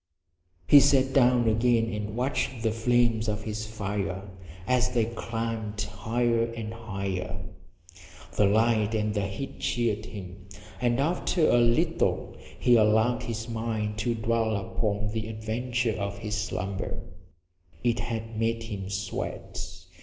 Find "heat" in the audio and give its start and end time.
9.27-9.59